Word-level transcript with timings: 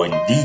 Buen 0.00 0.12
día. 0.26 0.39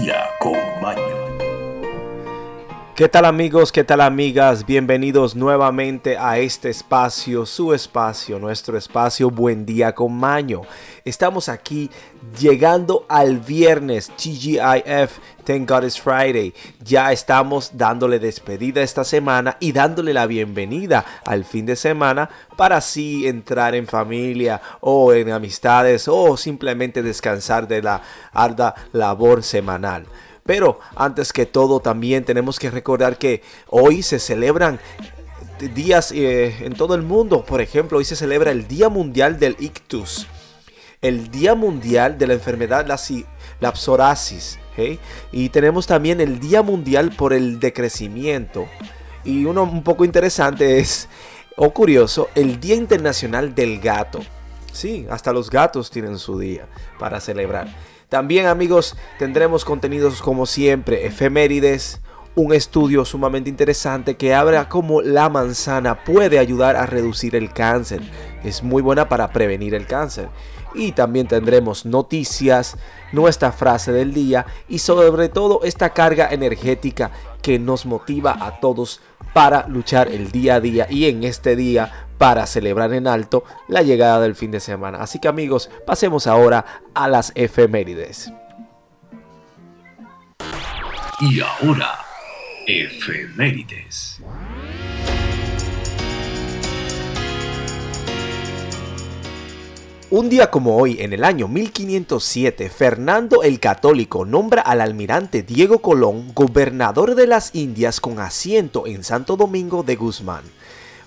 ¿Qué 2.96 3.10
tal 3.10 3.26
amigos? 3.26 3.74
¿Qué 3.74 3.84
tal 3.84 4.00
amigas? 4.00 4.66
Bienvenidos 4.66 5.36
nuevamente 5.36 6.18
a 6.18 6.38
este 6.38 6.70
espacio, 6.70 7.46
su 7.46 7.74
espacio, 7.74 8.40
nuestro 8.40 8.78
espacio 8.78 9.30
Buen 9.30 9.66
día 9.66 9.94
con 9.94 10.16
Maño. 10.16 10.62
Estamos 11.04 11.50
aquí 11.50 11.92
llegando 12.40 13.06
al 13.10 13.40
viernes 13.40 14.10
TGIF, 14.16 15.18
Thank 15.44 15.70
God 15.70 15.84
It's 15.84 16.00
Friday. 16.00 16.54
Ya 16.80 17.12
estamos 17.12 17.72
dándole 17.74 18.18
despedida 18.18 18.82
esta 18.82 19.04
semana 19.04 19.58
y 19.60 19.74
dándole 19.74 20.14
la 20.14 20.26
bienvenida 20.26 21.04
al 21.26 21.44
fin 21.44 21.66
de 21.66 21.76
semana 21.76 22.30
para 22.56 22.78
así 22.78 23.28
entrar 23.28 23.76
en 23.76 23.88
familia 23.88 24.62
o 24.80 25.12
en 25.12 25.32
amistades 25.32 26.08
o 26.08 26.38
simplemente 26.38 27.04
descansar 27.04 27.68
de 27.68 27.82
la 27.82 28.02
arda 28.32 28.74
labor 28.94 29.44
semanal. 29.44 30.06
Pero 30.46 30.80
antes 30.96 31.34
que 31.34 31.48
todo 31.48 31.80
también 31.80 32.24
tenemos 32.24 32.60
que 32.60 32.70
recordar 32.70 33.18
que 33.18 33.42
hoy 33.68 34.04
se 34.04 34.20
celebran 34.20 34.80
días 35.74 36.12
eh, 36.12 36.56
en 36.60 36.76
todo 36.76 36.94
el 36.94 37.02
mundo. 37.02 37.44
Por 37.44 37.62
ejemplo, 37.62 37.98
hoy 37.98 38.06
se 38.06 38.16
celebra 38.16 38.52
el 38.52 38.68
Día 38.68 38.90
Mundial 38.90 39.40
del 39.40 39.56
Ictus. 39.60 40.28
El 41.02 41.32
Día 41.32 41.56
Mundial 41.56 42.20
de 42.20 42.28
la 42.28 42.34
enfermedad 42.34 42.86
la, 42.86 43.76
psoriasis. 43.76 44.60
Y 45.32 45.50
tenemos 45.50 45.88
también 45.88 46.22
el 46.22 46.40
Día 46.40 46.62
Mundial 46.62 47.12
por 47.18 47.34
el 47.34 47.60
Decrecimiento. 47.60 48.68
Y 49.24 49.46
uno 49.46 49.64
un 49.64 49.82
poco 49.82 50.06
interesante 50.06 50.78
es, 50.78 51.10
o 51.58 51.74
curioso, 51.74 52.30
el 52.36 52.60
Día 52.60 52.76
Internacional 52.76 53.56
del 53.56 53.80
Gato. 53.80 54.20
Sí, 54.72 55.08
hasta 55.10 55.34
los 55.34 55.50
gatos 55.50 55.90
tienen 55.90 56.20
su 56.20 56.38
día 56.38 56.68
para 57.00 57.20
celebrar. 57.20 57.95
También 58.10 58.46
amigos 58.46 58.96
tendremos 59.18 59.66
contenidos 59.66 60.22
como 60.22 60.46
siempre, 60.46 61.06
efemérides, 61.06 62.02
un 62.36 62.54
estudio 62.54 63.06
sumamente 63.06 63.50
interesante 63.50 64.16
que 64.16 64.34
habla 64.34 64.68
cómo 64.68 65.02
la 65.02 65.30
manzana 65.30 66.04
puede 66.04 66.38
ayudar 66.38 66.76
a 66.76 66.86
reducir 66.86 67.36
el 67.36 67.52
cáncer. 67.52 68.02
Es 68.44 68.62
muy 68.62 68.82
buena 68.82 69.08
para 69.08 69.30
prevenir 69.30 69.74
el 69.74 69.88
cáncer. 69.88 70.28
Y 70.74 70.92
también 70.92 71.28
tendremos 71.28 71.86
noticias, 71.86 72.76
nuestra 73.14 73.54
frase 73.54 73.94
del 73.94 74.14
día 74.14 74.46
y 74.68 74.80
sobre 74.80 75.30
todo 75.30 75.62
esta 75.64 75.92
carga 75.92 76.28
energética 76.30 77.12
que 77.42 77.58
nos 77.58 77.86
motiva 77.86 78.36
a 78.40 78.60
todos 78.60 79.00
para 79.34 79.66
luchar 79.68 80.10
el 80.10 80.32
día 80.32 80.56
a 80.56 80.60
día 80.60 80.88
y 80.90 81.06
en 81.06 81.24
este 81.24 81.56
día 81.56 82.05
para 82.18 82.46
celebrar 82.46 82.94
en 82.94 83.08
alto 83.08 83.44
la 83.68 83.82
llegada 83.82 84.20
del 84.22 84.36
fin 84.36 84.52
de 84.52 84.60
semana. 84.60 85.00
Así 85.00 85.20
que 85.20 85.28
amigos, 85.28 85.70
pasemos 85.86 86.28
ahora 86.28 86.66
a 86.94 87.08
las 87.08 87.32
efemérides. 87.36 88.32
Y 91.22 91.40
ahora, 91.40 92.00
efemérides. 92.68 94.22
Un 100.12 100.30
día 100.30 100.52
como 100.52 100.78
hoy, 100.78 100.98
en 101.02 101.14
el 101.14 101.24
año 101.24 101.48
1507, 101.48 102.70
Fernando 102.70 103.44
el 103.44 103.60
Católico 103.60 104.24
nombra 104.24 104.62
al 104.62 104.80
almirante 104.82 105.42
Diego 105.42 105.80
Colón 105.80 106.32
gobernador 106.34 107.16
de 107.16 107.28
las 107.28 107.56
Indias 107.56 108.00
con 108.00 108.20
asiento 108.20 108.86
en 108.86 109.04
Santo 109.04 109.36
Domingo 109.36 109.82
de 109.84 109.96
Guzmán. 109.96 110.44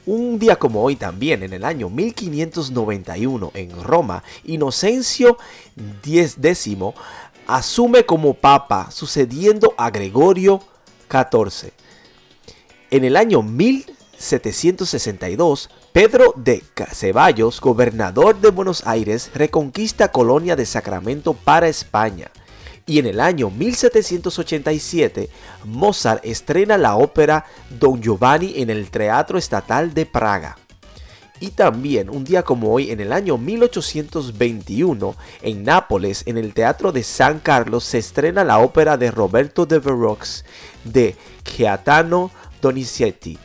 Un 0.07 0.39
día 0.39 0.57
como 0.57 0.83
hoy 0.83 0.97
también, 0.97 1.43
en 1.43 1.53
el 1.53 1.65
año 1.65 1.91
1591, 1.91 3.51
en 3.55 3.83
Roma, 3.83 4.23
Inocencio 4.45 5.37
X 6.03 6.37
asume 7.47 8.05
como 8.05 8.35
papa, 8.35 8.91
sucediendo 8.91 9.75
a 9.77 9.91
Gregorio 9.91 10.61
XIV. 11.11 11.73
En 12.91 13.05
el 13.05 13.17
año 13.17 13.43
1762, 13.43 15.71
Pedro 15.93 16.33
de 16.37 16.65
Ceballos, 16.93 17.61
gobernador 17.61 18.41
de 18.41 18.51
Buenos 18.51 18.87
Aires, 18.87 19.31
reconquista 19.35 20.11
Colonia 20.11 20.57
de 20.57 20.65
Sacramento 20.67 21.35
para 21.35 21.69
España 21.69 22.31
y 22.89 22.99
en 22.99 23.07
el 23.07 23.21
año 23.21 23.51
1787 23.51 25.29
Mozart 25.65 26.25
estrena 26.25 26.79
la 26.79 26.97
ópera 26.97 27.45
Don 27.79 28.03
Giovanni 28.03 28.55
en 28.57 28.71
el 28.71 28.91
Teatro 28.91 29.39
Estatal 29.39 29.95
de 29.95 30.07
Praga. 30.07 30.57
Y 31.39 31.51
también 31.51 32.11
un 32.11 32.25
día 32.25 32.43
como 32.43 32.73
hoy, 32.73 32.91
en 32.91 33.01
el 33.01 33.13
año 33.13 33.39
1821, 33.39 35.15
en 35.43 35.63
Nápoles, 35.63 36.25
en 36.27 36.37
el 36.37 36.53
Teatro 36.53 36.91
de 36.91 37.05
San 37.05 37.39
Carlos, 37.39 37.85
se 37.85 37.99
estrena 37.99 38.43
la 38.43 38.59
ópera 38.59 38.97
de 38.97 39.13
Roberto 39.13 39.65
de 39.65 39.79
Verrox 39.79 40.45
de 40.83 41.15
Gaetano 41.57 42.33
Donizetti. 42.61 43.39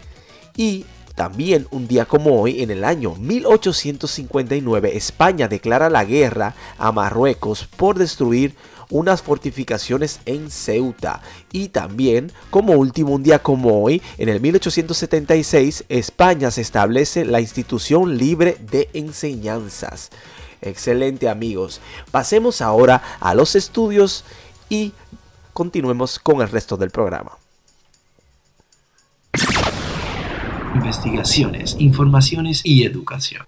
Y 0.57 0.85
también 1.13 1.67
un 1.69 1.87
día 1.87 2.05
como 2.05 2.41
hoy, 2.41 2.63
en 2.63 2.71
el 2.71 2.83
año 2.83 3.13
1859, 3.15 4.97
España 4.97 5.47
declara 5.47 5.91
la 5.91 6.03
guerra 6.03 6.55
a 6.79 6.91
Marruecos 6.91 7.67
por 7.77 7.99
destruir 7.99 8.55
unas 8.89 9.21
fortificaciones 9.21 10.19
en 10.25 10.49
Ceuta. 10.51 11.21
Y 11.51 11.69
también, 11.69 12.31
como 12.49 12.73
último, 12.73 13.11
un 13.11 13.23
día 13.23 13.39
como 13.39 13.83
hoy, 13.83 14.01
en 14.17 14.29
el 14.29 14.39
1876, 14.41 15.85
España 15.89 16.51
se 16.51 16.61
establece 16.61 17.25
la 17.25 17.41
institución 17.41 18.17
libre 18.17 18.57
de 18.72 18.89
enseñanzas. 18.93 20.09
Excelente 20.61 21.29
amigos. 21.29 21.81
Pasemos 22.11 22.61
ahora 22.61 23.01
a 23.19 23.33
los 23.35 23.55
estudios 23.55 24.23
y 24.69 24.93
continuemos 25.53 26.19
con 26.19 26.41
el 26.41 26.49
resto 26.49 26.77
del 26.77 26.89
programa. 26.89 27.31
Investigaciones, 30.75 31.75
informaciones 31.79 32.61
y 32.63 32.83
educación. 32.83 33.45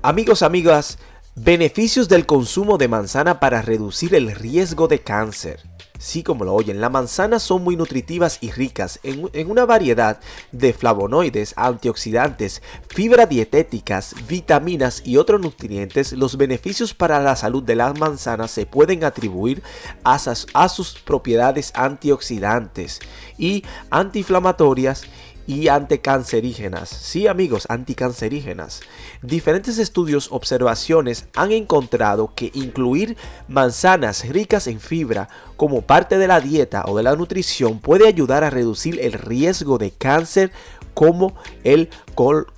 Amigos, 0.00 0.42
amigas, 0.42 0.96
beneficios 1.34 2.08
del 2.08 2.24
consumo 2.24 2.78
de 2.78 2.86
manzana 2.86 3.40
para 3.40 3.62
reducir 3.62 4.14
el 4.14 4.30
riesgo 4.30 4.86
de 4.86 5.00
cáncer. 5.00 5.60
Sí, 5.98 6.22
como 6.22 6.44
lo 6.44 6.54
oyen, 6.54 6.80
las 6.80 6.92
manzanas 6.92 7.42
son 7.42 7.64
muy 7.64 7.74
nutritivas 7.74 8.38
y 8.40 8.52
ricas 8.52 9.00
en, 9.02 9.50
una 9.50 9.66
variedad 9.66 10.20
de 10.52 10.72
flavonoides, 10.72 11.52
antioxidantes, 11.56 12.62
fibras 12.88 13.28
dietéticas, 13.28 14.14
vitaminas 14.28 15.02
y 15.04 15.16
otros 15.16 15.40
nutrientes. 15.40 16.12
Los 16.12 16.36
beneficios 16.36 16.94
para 16.94 17.18
la 17.18 17.34
salud 17.34 17.64
de 17.64 17.74
las 17.74 17.98
manzanas 17.98 18.52
se 18.52 18.66
pueden 18.66 19.02
atribuir 19.02 19.64
a 20.04 20.68
sus 20.68 20.94
propiedades 21.04 21.72
antioxidantes 21.74 23.00
y 23.36 23.64
antiinflamatorias 23.90 25.02
y 25.48 25.68
anticancerígenas. 25.68 26.90
Sí 26.90 27.26
amigos, 27.26 27.64
anticancerígenas. 27.70 28.82
Diferentes 29.22 29.78
estudios, 29.78 30.28
observaciones 30.30 31.26
han 31.34 31.52
encontrado 31.52 32.34
que 32.34 32.50
incluir 32.52 33.16
manzanas 33.48 34.28
ricas 34.28 34.66
en 34.66 34.78
fibra 34.78 35.30
como 35.56 35.80
parte 35.80 36.18
de 36.18 36.28
la 36.28 36.40
dieta 36.40 36.84
o 36.86 36.98
de 36.98 37.02
la 37.02 37.16
nutrición 37.16 37.80
puede 37.80 38.06
ayudar 38.06 38.44
a 38.44 38.50
reducir 38.50 39.00
el 39.00 39.14
riesgo 39.14 39.78
de 39.78 39.90
cáncer 39.90 40.52
como 40.92 41.34
el 41.64 41.88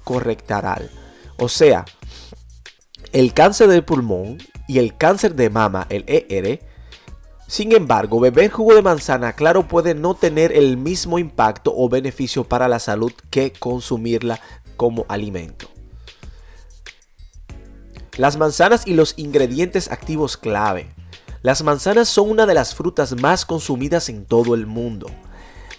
correctaral. 0.02 0.90
O 1.36 1.48
sea, 1.48 1.84
el 3.12 3.32
cáncer 3.34 3.68
del 3.68 3.84
pulmón 3.84 4.38
y 4.66 4.80
el 4.80 4.96
cáncer 4.96 5.36
de 5.36 5.48
mama, 5.48 5.86
el 5.90 6.04
ER, 6.08 6.60
sin 7.50 7.72
embargo, 7.72 8.20
beber 8.20 8.48
jugo 8.48 8.76
de 8.76 8.82
manzana 8.82 9.32
claro 9.32 9.66
puede 9.66 9.92
no 9.96 10.14
tener 10.14 10.52
el 10.52 10.76
mismo 10.76 11.18
impacto 11.18 11.74
o 11.76 11.88
beneficio 11.88 12.44
para 12.44 12.68
la 12.68 12.78
salud 12.78 13.10
que 13.28 13.52
consumirla 13.52 14.38
como 14.76 15.04
alimento. 15.08 15.68
Las 18.16 18.36
manzanas 18.36 18.86
y 18.86 18.94
los 18.94 19.14
ingredientes 19.16 19.90
activos 19.90 20.36
clave. 20.36 20.94
Las 21.42 21.64
manzanas 21.64 22.08
son 22.08 22.30
una 22.30 22.46
de 22.46 22.54
las 22.54 22.76
frutas 22.76 23.20
más 23.20 23.44
consumidas 23.44 24.08
en 24.10 24.26
todo 24.26 24.54
el 24.54 24.66
mundo. 24.66 25.08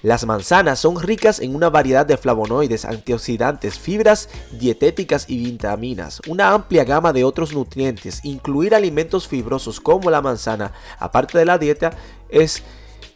Las 0.01 0.25
manzanas 0.25 0.79
son 0.79 0.99
ricas 0.99 1.39
en 1.39 1.55
una 1.55 1.69
variedad 1.69 2.05
de 2.05 2.17
flavonoides, 2.17 2.85
antioxidantes, 2.85 3.77
fibras 3.77 4.29
dietéticas 4.51 5.25
y 5.29 5.37
vitaminas, 5.37 6.21
una 6.27 6.51
amplia 6.51 6.83
gama 6.83 7.13
de 7.13 7.23
otros 7.23 7.53
nutrientes. 7.53 8.21
Incluir 8.23 8.73
alimentos 8.73 9.27
fibrosos 9.27 9.79
como 9.79 10.09
la 10.09 10.21
manzana, 10.21 10.71
aparte 10.97 11.37
de 11.37 11.45
la 11.45 11.59
dieta, 11.59 11.91
es 12.29 12.63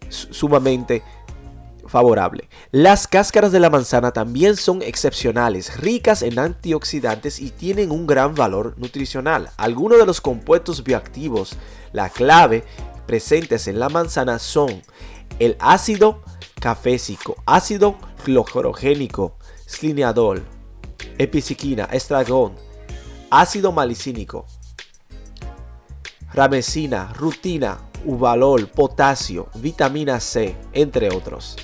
sumamente 0.10 1.02
favorable. 1.88 2.50
Las 2.72 3.08
cáscaras 3.08 3.52
de 3.52 3.60
la 3.60 3.70
manzana 3.70 4.12
también 4.12 4.56
son 4.56 4.82
excepcionales, 4.82 5.78
ricas 5.80 6.22
en 6.22 6.38
antioxidantes 6.38 7.40
y 7.40 7.50
tienen 7.50 7.92
un 7.92 8.06
gran 8.06 8.36
valor 8.36 8.76
nutricional. 8.78 9.50
Algunos 9.58 9.98
de 9.98 10.06
los 10.06 10.22
compuestos 10.22 10.84
bioactivos, 10.84 11.56
la 11.94 12.10
clave 12.10 12.64
presentes 13.08 13.68
en 13.68 13.80
la 13.80 13.90
manzana 13.90 14.40
son 14.40 14.82
el 15.40 15.58
ácido 15.60 16.22
cafésico, 16.66 17.36
ácido 17.46 17.96
clorogénico, 18.24 19.38
slineadol, 19.68 20.44
epiciquina, 21.20 21.88
estragón, 21.92 22.56
ácido 23.30 23.72
malicínico, 23.72 24.48
ramesina, 26.34 27.14
rutina, 27.14 27.78
uvalol, 28.04 28.66
potasio, 28.66 29.48
vitamina 29.54 30.20
C, 30.20 30.56
entre 30.74 31.16
otros. 31.16 31.56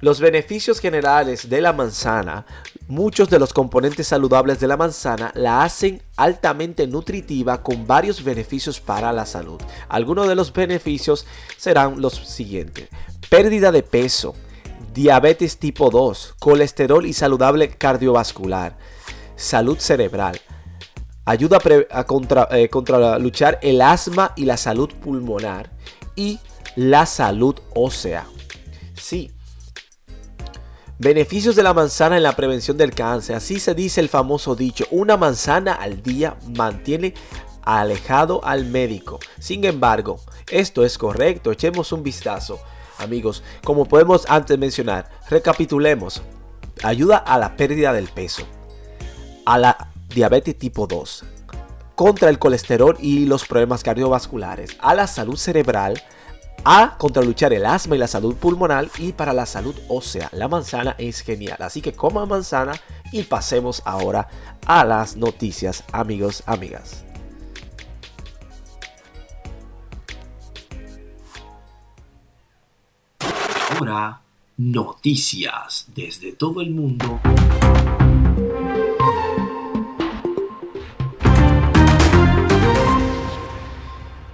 Los 0.00 0.18
beneficios 0.18 0.80
generales 0.80 1.48
de 1.48 1.60
la 1.60 1.72
manzana, 1.72 2.44
muchos 2.88 3.30
de 3.30 3.38
los 3.38 3.52
componentes 3.52 4.08
saludables 4.08 4.60
de 4.60 4.68
la 4.68 4.76
manzana 4.76 5.32
la 5.34 5.62
hacen 5.62 6.02
altamente 6.16 6.86
nutritiva 6.86 7.62
con 7.62 7.86
varios 7.86 8.22
beneficios 8.22 8.80
para 8.80 9.12
la 9.12 9.26
salud. 9.26 9.60
Algunos 9.88 10.28
de 10.28 10.34
los 10.34 10.52
beneficios 10.52 11.26
serán 11.56 12.00
los 12.00 12.14
siguientes. 12.14 12.88
Pérdida 13.30 13.72
de 13.72 13.82
peso, 13.82 14.34
diabetes 14.92 15.58
tipo 15.58 15.90
2, 15.90 16.36
colesterol 16.38 17.06
y 17.06 17.12
saludable 17.12 17.70
cardiovascular, 17.70 18.76
salud 19.36 19.78
cerebral, 19.78 20.40
ayuda 21.24 21.58
a, 21.90 22.04
contra, 22.04 22.48
eh, 22.52 22.68
contra 22.68 23.18
luchar 23.18 23.58
el 23.62 23.80
asma 23.80 24.32
y 24.36 24.44
la 24.44 24.56
salud 24.56 24.90
pulmonar 25.02 25.70
y 26.14 26.38
la 26.76 27.06
salud 27.06 27.56
ósea. 27.74 28.26
Sí, 28.94 29.33
Beneficios 30.98 31.56
de 31.56 31.64
la 31.64 31.74
manzana 31.74 32.16
en 32.16 32.22
la 32.22 32.36
prevención 32.36 32.76
del 32.76 32.94
cáncer. 32.94 33.36
Así 33.36 33.58
se 33.58 33.74
dice 33.74 34.00
el 34.00 34.08
famoso 34.08 34.54
dicho, 34.54 34.86
una 34.92 35.16
manzana 35.16 35.72
al 35.72 36.02
día 36.02 36.36
mantiene 36.56 37.14
alejado 37.62 38.44
al 38.44 38.66
médico. 38.66 39.18
Sin 39.40 39.64
embargo, 39.64 40.20
esto 40.50 40.84
es 40.84 40.96
correcto. 40.96 41.50
Echemos 41.50 41.90
un 41.90 42.04
vistazo. 42.04 42.60
Amigos, 42.98 43.42
como 43.64 43.86
podemos 43.86 44.24
antes 44.28 44.56
mencionar, 44.56 45.10
recapitulemos. 45.28 46.22
Ayuda 46.84 47.16
a 47.16 47.38
la 47.38 47.56
pérdida 47.56 47.92
del 47.92 48.08
peso, 48.08 48.46
a 49.46 49.58
la 49.58 49.90
diabetes 50.08 50.56
tipo 50.58 50.86
2, 50.86 51.24
contra 51.94 52.28
el 52.28 52.38
colesterol 52.38 52.96
y 53.00 53.26
los 53.26 53.46
problemas 53.46 53.82
cardiovasculares, 53.82 54.76
a 54.80 54.94
la 54.94 55.06
salud 55.06 55.36
cerebral, 55.36 56.02
a 56.64 56.96
contraluchar 56.96 57.52
el 57.52 57.66
asma 57.66 57.96
y 57.96 57.98
la 57.98 58.08
salud 58.08 58.34
pulmonar 58.36 58.88
y 58.98 59.12
para 59.12 59.32
la 59.32 59.46
salud 59.46 59.74
ósea. 59.88 60.30
La 60.32 60.48
manzana 60.48 60.94
es 60.98 61.20
genial. 61.20 61.58
Así 61.60 61.82
que 61.82 61.92
coma 61.92 62.24
manzana 62.26 62.72
y 63.12 63.22
pasemos 63.24 63.82
ahora 63.84 64.28
a 64.66 64.84
las 64.84 65.16
noticias, 65.16 65.84
amigos, 65.92 66.42
amigas. 66.46 67.04
Ahora, 73.78 74.22
noticias 74.56 75.86
desde 75.94 76.32
todo 76.32 76.60
el 76.60 76.70
mundo. 76.70 77.20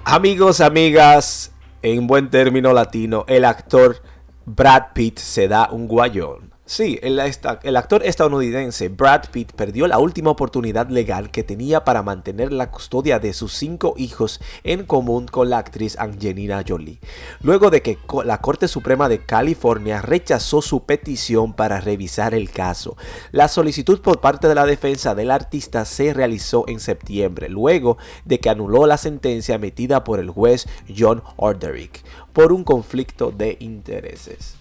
Amigos, 0.05 0.61
amigas, 0.61 1.53
en 1.83 2.07
buen 2.07 2.31
término 2.31 2.73
latino, 2.73 3.25
el 3.29 3.45
actor 3.45 4.03
Brad 4.47 4.93
Pitt 4.95 5.19
se 5.19 5.49
da 5.49 5.69
un 5.71 5.89
guayón. 5.89 6.53
Sí, 6.71 7.01
el, 7.03 7.19
el, 7.65 7.77
actor 7.77 8.07
estadounidense 8.07 8.91
Brad 8.91 9.25
Pitt 9.33 9.51
perdió 9.55 9.89
la 9.89 9.99
última 9.99 10.31
oportunidad 10.31 10.89
legal 10.89 11.33
que 11.33 11.43
tenía 11.43 11.83
para 11.83 12.05
mantener 12.05 12.53
la 12.53 12.71
custodia 12.71 13.19
de 13.19 13.33
sus 13.33 13.55
cinco 13.55 13.95
hijos 13.97 14.41
en 14.63 14.87
común 14.87 15.27
con 15.27 15.51
la 15.51 15.59
actriz 15.59 15.99
Angelina 15.99 16.63
Jolie, 16.65 17.01
luego 17.43 17.71
de 17.71 17.83
que 17.83 17.99
la 18.25 18.41
Corte 18.41 18.69
Suprema 18.69 19.09
de 19.09 19.19
California 19.19 20.01
rechazó 20.01 20.63
su 20.63 20.85
petición 20.85 21.55
para 21.55 21.81
revisar 21.81 22.35
el 22.35 22.51
caso. 22.51 22.97
La 23.33 23.49
solicitud 23.49 24.01
por 24.01 24.21
parte 24.21 24.47
de 24.47 24.55
la 24.55 24.65
defensa 24.65 25.17
del 25.17 25.33
artista 25.33 25.85
se 25.85 26.15
realizó 26.15 26.67
en 26.69 26.79
septiembre, 26.79 27.49
luego 27.49 27.99
de 28.25 28.39
que 28.39 28.49
anuló 28.49 28.87
la 28.87 28.97
sentencia 28.97 29.57
emitida 29.57 30.05
por 30.05 30.21
el 30.21 30.31
juez 30.31 30.69
John 30.97 31.25
Orderick 31.35 32.05
por 32.33 32.53
un 32.53 32.63
conflicto 32.63 33.33
de 33.33 33.57
intereses. 33.59 34.60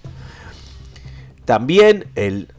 También 1.49 2.05
el 2.13 2.53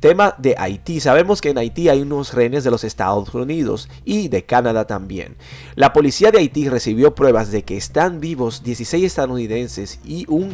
tema 0.00 0.34
de 0.36 0.54
Haití. 0.58 1.00
Sabemos 1.00 1.40
que 1.40 1.48
en 1.48 1.56
Haití 1.56 1.88
hay 1.88 2.02
unos 2.02 2.34
rehenes 2.34 2.62
de 2.62 2.70
los 2.70 2.84
Estados 2.84 3.32
Unidos 3.32 3.88
y 4.04 4.28
de 4.28 4.44
Canadá 4.44 4.86
también. 4.86 5.34
La 5.76 5.94
policía 5.94 6.30
de 6.30 6.36
Haití 6.36 6.68
recibió 6.68 7.14
pruebas 7.14 7.50
de 7.50 7.62
que 7.62 7.78
están 7.78 8.20
vivos 8.20 8.62
16 8.62 9.02
estadounidenses 9.02 9.98
y 10.04 10.26
un, 10.28 10.52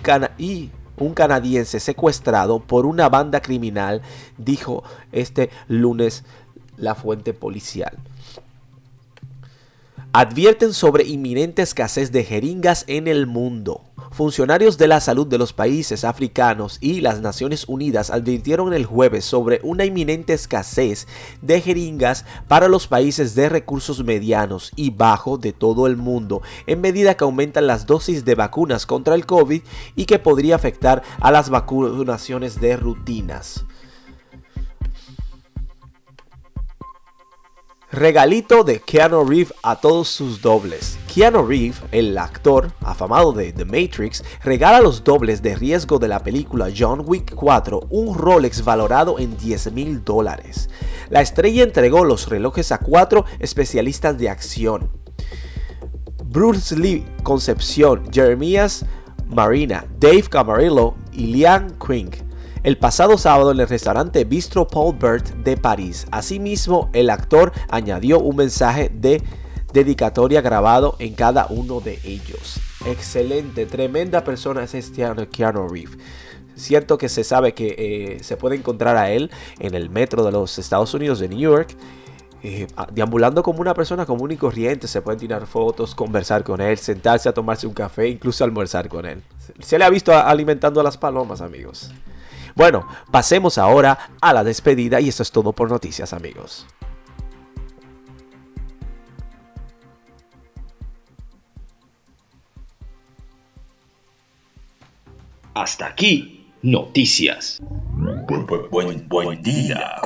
canadiense 1.14 1.80
secuestrado 1.80 2.60
por 2.60 2.86
una 2.86 3.08
banda 3.08 3.42
criminal, 3.42 4.02
dijo 4.38 4.84
este 5.10 5.50
lunes 5.66 6.22
la 6.76 6.94
fuente 6.94 7.34
policial 7.34 7.98
advierten 10.12 10.74
sobre 10.74 11.04
inminente 11.04 11.62
escasez 11.62 12.12
de 12.12 12.22
jeringas 12.22 12.84
en 12.86 13.08
el 13.08 13.26
mundo. 13.26 13.80
Funcionarios 14.12 14.76
de 14.76 14.88
la 14.88 15.00
salud 15.00 15.26
de 15.26 15.38
los 15.38 15.54
países 15.54 16.04
africanos 16.04 16.76
y 16.82 17.00
las 17.00 17.22
Naciones 17.22 17.64
Unidas 17.66 18.10
advirtieron 18.10 18.74
el 18.74 18.84
jueves 18.84 19.24
sobre 19.24 19.58
una 19.62 19.86
inminente 19.86 20.34
escasez 20.34 21.08
de 21.40 21.62
jeringas 21.62 22.26
para 22.46 22.68
los 22.68 22.86
países 22.86 23.34
de 23.34 23.48
recursos 23.48 24.04
medianos 24.04 24.70
y 24.76 24.90
bajos 24.90 25.40
de 25.40 25.54
todo 25.54 25.86
el 25.86 25.96
mundo, 25.96 26.42
en 26.66 26.82
medida 26.82 27.16
que 27.16 27.24
aumentan 27.24 27.66
las 27.66 27.86
dosis 27.86 28.26
de 28.26 28.34
vacunas 28.34 28.84
contra 28.84 29.14
el 29.14 29.24
COVID 29.24 29.62
y 29.96 30.04
que 30.04 30.18
podría 30.18 30.56
afectar 30.56 31.02
a 31.18 31.30
las 31.30 31.48
vacunaciones 31.48 32.60
de 32.60 32.76
rutinas. 32.76 33.64
Regalito 37.92 38.64
de 38.64 38.80
Keanu 38.80 39.22
Reeves 39.22 39.52
a 39.62 39.76
todos 39.76 40.08
sus 40.08 40.40
dobles. 40.40 40.98
Keanu 41.12 41.46
Reeves, 41.46 41.82
el 41.92 42.16
actor 42.16 42.72
afamado 42.80 43.32
de 43.34 43.52
The 43.52 43.66
Matrix, 43.66 44.24
regala 44.42 44.80
los 44.80 45.04
dobles 45.04 45.42
de 45.42 45.54
riesgo 45.54 45.98
de 45.98 46.08
la 46.08 46.22
película 46.22 46.70
John 46.74 47.02
Wick 47.04 47.34
4 47.34 47.88
un 47.90 48.16
Rolex 48.16 48.64
valorado 48.64 49.18
en 49.18 49.36
10 49.36 49.72
mil 49.72 50.02
dólares. 50.02 50.70
La 51.10 51.20
estrella 51.20 51.64
entregó 51.64 52.06
los 52.06 52.30
relojes 52.30 52.72
a 52.72 52.78
cuatro 52.78 53.26
especialistas 53.40 54.16
de 54.16 54.30
acción. 54.30 54.88
Bruce 56.24 56.74
Lee 56.74 57.04
Concepción, 57.22 58.10
Jeremías 58.10 58.86
Marina, 59.26 59.84
Dave 60.00 60.22
Camarillo 60.30 60.94
y 61.12 61.26
Liam 61.26 61.68
Quinn 61.78 62.10
el 62.62 62.78
pasado 62.78 63.18
sábado 63.18 63.50
en 63.50 63.60
el 63.60 63.68
restaurante 63.68 64.24
Bistro 64.24 64.66
Paul 64.66 64.96
Bert 64.96 65.28
de 65.36 65.56
París. 65.56 66.06
Asimismo, 66.12 66.90
el 66.92 67.10
actor 67.10 67.52
añadió 67.68 68.20
un 68.20 68.36
mensaje 68.36 68.90
de 68.94 69.22
dedicatoria 69.72 70.40
grabado 70.42 70.96
en 70.98 71.14
cada 71.14 71.46
uno 71.48 71.80
de 71.80 71.98
ellos. 72.04 72.60
Excelente, 72.86 73.66
tremenda 73.66 74.22
persona 74.22 74.62
es 74.62 74.74
este 74.74 75.04
Keanu 75.28 75.68
Reeves. 75.68 75.98
Cierto 76.54 76.98
que 76.98 77.08
se 77.08 77.24
sabe 77.24 77.54
que 77.54 77.74
eh, 77.78 78.22
se 78.22 78.36
puede 78.36 78.56
encontrar 78.56 78.96
a 78.96 79.10
él 79.10 79.30
en 79.58 79.74
el 79.74 79.90
metro 79.90 80.24
de 80.24 80.30
los 80.30 80.58
Estados 80.58 80.92
Unidos 80.94 81.18
de 81.18 81.28
New 81.28 81.38
York. 81.38 81.74
Eh, 82.44 82.66
deambulando 82.92 83.42
como 83.42 83.60
una 83.60 83.72
persona 83.72 84.04
común 84.04 84.32
y 84.32 84.36
corriente, 84.36 84.88
se 84.88 85.00
pueden 85.00 85.18
tirar 85.18 85.46
fotos, 85.46 85.94
conversar 85.94 86.42
con 86.42 86.60
él, 86.60 86.76
sentarse 86.76 87.28
a 87.28 87.32
tomarse 87.32 87.66
un 87.66 87.72
café, 87.72 88.08
incluso 88.08 88.44
almorzar 88.44 88.88
con 88.88 89.06
él. 89.06 89.22
Se 89.60 89.78
le 89.78 89.84
ha 89.84 89.90
visto 89.90 90.12
alimentando 90.12 90.80
a 90.80 90.84
las 90.84 90.98
palomas, 90.98 91.40
amigos. 91.40 91.92
Bueno, 92.54 92.86
pasemos 93.10 93.58
ahora 93.58 94.10
a 94.20 94.32
la 94.32 94.44
despedida 94.44 95.00
y 95.00 95.08
esto 95.08 95.22
es 95.22 95.32
todo 95.32 95.52
por 95.52 95.70
noticias 95.70 96.12
amigos. 96.12 96.66
Hasta 105.54 105.86
aquí, 105.86 106.50
noticias. 106.62 107.60
Buen, 108.70 109.06
buen, 109.08 109.42
día, 109.42 110.00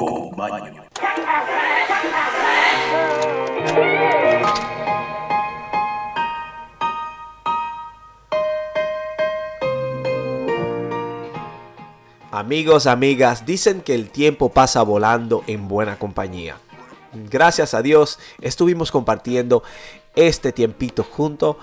Amigos, 12.37 12.87
amigas, 12.87 13.47
dicen 13.47 13.81
que 13.81 13.95
el 13.95 14.11
tiempo 14.11 14.51
pasa 14.51 14.83
volando 14.83 15.43
en 15.47 15.69
buena 15.69 15.99
compañía. 15.99 16.59
Gracias 17.31 17.73
a 17.73 17.81
Dios 17.81 18.19
estuvimos 18.43 18.93
compartiendo 18.93 19.63
este 20.15 20.53
tiempito 20.53 21.03
junto 21.03 21.59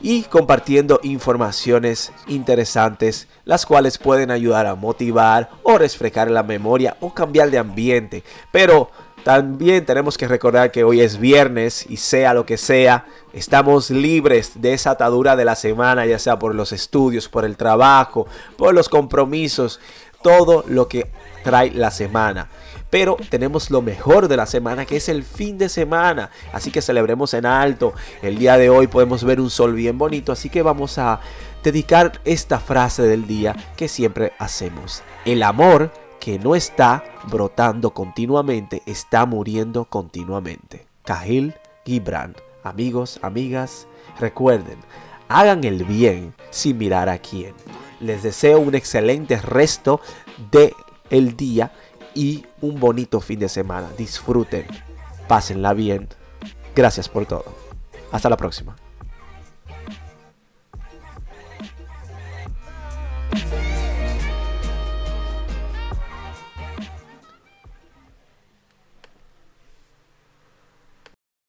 y 0.00 0.22
compartiendo 0.24 0.98
informaciones 1.04 2.10
interesantes, 2.26 3.28
las 3.44 3.64
cuales 3.64 3.96
pueden 3.98 4.32
ayudar 4.32 4.66
a 4.66 4.74
motivar 4.74 5.50
o 5.62 5.78
refrescar 5.78 6.28
la 6.32 6.42
memoria 6.42 6.96
o 6.98 7.14
cambiar 7.14 7.52
de 7.52 7.58
ambiente. 7.58 8.24
Pero 8.50 8.90
también 9.22 9.84
tenemos 9.84 10.16
que 10.16 10.26
recordar 10.26 10.70
que 10.70 10.84
hoy 10.84 11.00
es 11.00 11.18
viernes 11.18 11.84
y 11.88 11.98
sea 11.98 12.32
lo 12.34 12.46
que 12.46 12.56
sea, 12.56 13.04
estamos 13.32 13.90
libres 13.90 14.52
de 14.54 14.72
esa 14.72 14.92
atadura 14.92 15.36
de 15.36 15.44
la 15.44 15.54
semana, 15.54 16.06
ya 16.06 16.18
sea 16.18 16.38
por 16.38 16.54
los 16.54 16.72
estudios, 16.72 17.28
por 17.28 17.44
el 17.44 17.56
trabajo, 17.56 18.26
por 18.56 18.74
los 18.74 18.88
compromisos. 18.88 19.80
Todo 20.22 20.64
lo 20.66 20.88
que 20.88 21.10
trae 21.42 21.70
la 21.70 21.90
semana. 21.90 22.48
Pero 22.90 23.16
tenemos 23.28 23.70
lo 23.70 23.82
mejor 23.82 24.28
de 24.28 24.36
la 24.36 24.46
semana, 24.46 24.86
que 24.86 24.96
es 24.96 25.08
el 25.08 25.22
fin 25.22 25.58
de 25.58 25.68
semana. 25.68 26.30
Así 26.52 26.70
que 26.70 26.80
celebremos 26.80 27.34
en 27.34 27.44
alto. 27.44 27.92
El 28.22 28.38
día 28.38 28.56
de 28.56 28.70
hoy 28.70 28.86
podemos 28.86 29.24
ver 29.24 29.40
un 29.40 29.50
sol 29.50 29.74
bien 29.74 29.98
bonito, 29.98 30.32
así 30.32 30.48
que 30.48 30.62
vamos 30.62 30.98
a 30.98 31.20
dedicar 31.62 32.20
esta 32.24 32.58
frase 32.58 33.02
del 33.02 33.26
día 33.26 33.54
que 33.76 33.88
siempre 33.88 34.32
hacemos. 34.38 35.02
El 35.24 35.42
amor 35.42 35.90
que 36.18 36.38
no 36.38 36.54
está 36.54 37.04
brotando 37.30 37.90
continuamente 37.90 38.82
está 38.86 39.26
muriendo 39.26 39.84
continuamente. 39.84 40.86
Cahil 41.04 41.54
Gibran. 41.84 42.36
Amigos, 42.64 43.18
amigas, 43.22 43.86
recuerden, 44.18 44.78
hagan 45.28 45.64
el 45.64 45.84
bien 45.84 46.34
sin 46.50 46.76
mirar 46.76 47.08
a 47.08 47.18
quién. 47.18 47.54
Les 48.00 48.22
deseo 48.22 48.58
un 48.58 48.74
excelente 48.74 49.36
resto 49.40 50.00
de 50.50 50.74
el 51.10 51.36
día 51.36 51.72
y 52.14 52.46
un 52.60 52.80
bonito 52.80 53.20
fin 53.20 53.38
de 53.40 53.48
semana. 53.48 53.88
Disfruten, 53.96 54.66
pásenla 55.26 55.72
bien. 55.74 56.08
Gracias 56.74 57.08
por 57.08 57.26
todo. 57.26 57.44
Hasta 58.12 58.30
la 58.30 58.36
próxima. 58.36 58.76